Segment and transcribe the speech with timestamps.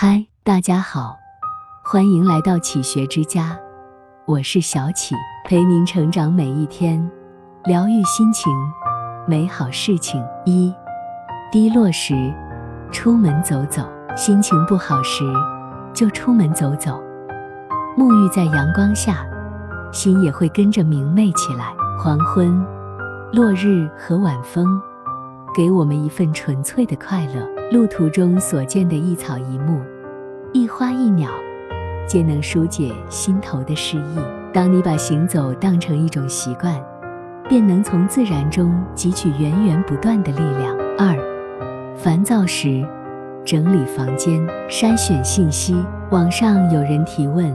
[0.00, 1.18] 嗨，大家好，
[1.82, 3.58] 欢迎来到启学之家，
[4.26, 5.12] 我是小启，
[5.44, 7.10] 陪您成长每一天，
[7.64, 8.52] 疗愈心情，
[9.26, 10.24] 美好事情。
[10.44, 10.72] 一，
[11.50, 12.32] 低落时
[12.92, 13.82] 出门走走，
[14.16, 15.24] 心情不好时
[15.92, 17.02] 就出门走走，
[17.96, 19.26] 沐浴在阳光下，
[19.90, 21.74] 心也会跟着明媚起来。
[21.98, 22.64] 黄昏、
[23.32, 24.80] 落日和晚风，
[25.54, 27.48] 给我们一份纯粹的快乐。
[27.70, 29.80] 路途中所见的一草一木、
[30.54, 31.28] 一花一鸟，
[32.06, 34.18] 皆能疏解心头的失意。
[34.54, 36.74] 当你把行走当成一种习惯，
[37.46, 40.74] 便能从自然中汲取源源不断的力量。
[40.96, 41.14] 二，
[41.94, 42.82] 烦躁时
[43.44, 44.40] 整理房间，
[44.70, 45.76] 筛选信息。
[46.10, 47.54] 网上有人提问：“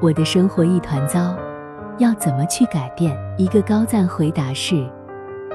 [0.00, 1.34] 我的生活一团糟。”
[1.98, 3.16] 要怎么去改变？
[3.36, 4.86] 一个高赞回答是：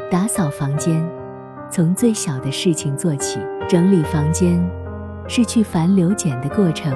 [0.09, 1.01] 打扫房间，
[1.71, 3.39] 从最小的事情做起。
[3.69, 4.61] 整理房间
[5.29, 6.93] 是去繁留简的过程，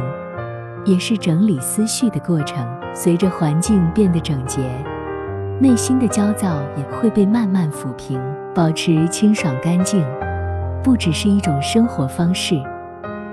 [0.84, 2.68] 也是整理思绪的过程。
[2.94, 4.59] 随着环境变得整洁，
[5.62, 8.22] 内心的焦躁也会被慢慢抚平。
[8.54, 10.06] 保持清爽干净，
[10.84, 12.56] 不只是一种生活方式，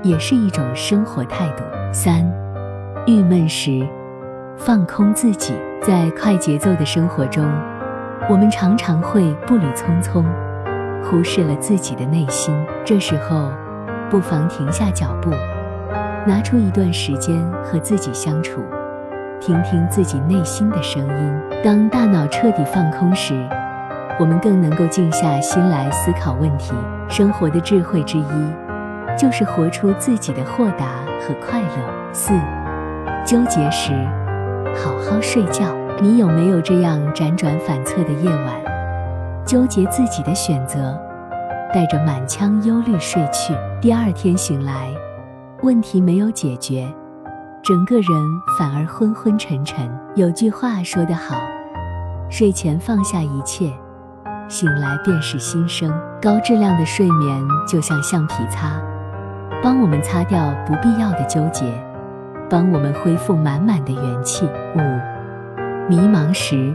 [0.02, 1.64] 也是一种生活态度。
[1.92, 2.24] 三，
[3.06, 3.84] 郁闷时。
[4.56, 7.44] 放空自己，在快节奏的生活中，
[8.28, 10.24] 我们常常会步履匆匆，
[11.04, 12.54] 忽视了自己的内心。
[12.84, 13.50] 这时候，
[14.10, 15.30] 不妨停下脚步，
[16.26, 18.62] 拿出一段时间和自己相处，
[19.40, 21.40] 听听自己内心的声音。
[21.64, 23.34] 当大脑彻底放空时，
[24.18, 26.72] 我们更能够静下心来思考问题。
[27.08, 28.52] 生活的智慧之一，
[29.18, 30.86] 就是活出自己的豁达
[31.20, 32.12] 和快乐。
[32.12, 32.32] 四，
[33.24, 33.92] 纠结时。
[34.74, 35.76] 好好睡觉。
[36.00, 38.46] 你有没有这样辗转反侧的夜晚，
[39.44, 40.98] 纠结自己的选择，
[41.74, 43.54] 带着满腔忧虑睡去？
[43.80, 44.88] 第二天醒来，
[45.62, 46.86] 问题没有解决，
[47.62, 48.06] 整个人
[48.58, 49.90] 反而昏昏沉沉。
[50.14, 51.36] 有句话说得好：
[52.30, 53.70] 睡前放下一切，
[54.48, 55.92] 醒来便是新生。
[56.20, 58.80] 高质量的睡眠就像橡皮擦，
[59.60, 61.64] 帮我们擦掉不必要的纠结。
[62.48, 64.46] 帮我们恢复满满的元气。
[64.76, 64.78] 五，
[65.88, 66.74] 迷茫时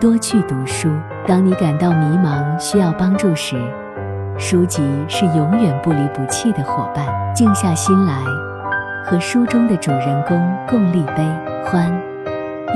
[0.00, 0.90] 多去读书。
[1.26, 3.56] 当你感到迷茫、需要帮助时，
[4.36, 7.06] 书籍是永远不离不弃的伙伴。
[7.34, 8.14] 静下心来，
[9.04, 10.38] 和书中的主人公
[10.68, 11.24] 共历悲
[11.64, 11.90] 欢，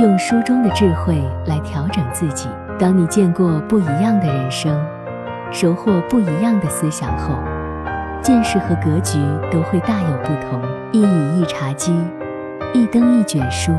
[0.01, 2.49] 用书中的智慧来调整自己。
[2.79, 4.73] 当你见过不一样的人生，
[5.51, 7.35] 收获不一样的思想后，
[8.23, 9.19] 见识和格局
[9.51, 10.63] 都会大有不同。
[10.93, 11.93] 一椅一茶几。
[12.73, 13.73] 一灯一卷书，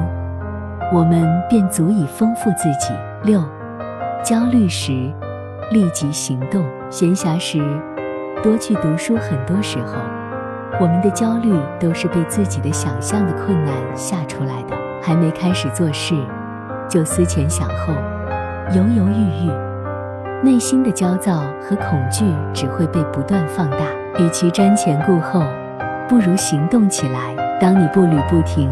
[0.91, 2.93] 我们便足以丰富自己。
[3.23, 3.43] 六，
[4.27, 4.91] 焦虑时
[5.71, 6.61] 立即行动。
[6.89, 7.59] 闲暇时
[8.43, 9.15] 多去读书。
[9.15, 9.93] 很多时候，
[10.81, 14.75] 我们的焦虑都是被自己的想象的困难吓出来的。
[15.01, 16.13] 还没开始做事，
[16.89, 17.93] 就思前想后，
[18.75, 19.51] 犹犹豫豫，
[20.43, 23.77] 内心的焦躁和恐惧只会被不断放大。
[24.19, 25.41] 与其瞻前顾后，
[26.09, 27.33] 不如行动起来。
[27.61, 28.69] 当你步履不停，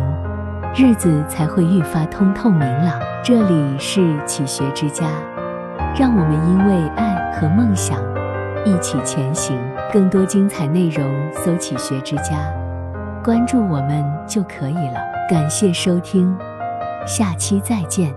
[0.75, 2.99] 日子才会愈发通透明朗。
[3.23, 5.05] 这里是启学之家，
[5.97, 7.99] 让我们因为爱和梦想
[8.65, 9.57] 一起前行。
[9.93, 12.51] 更多精彩内容，搜“启学之家”，
[13.23, 14.99] 关注我们就可以了。
[15.29, 16.35] 感谢收听，
[17.05, 18.15] 下期再见。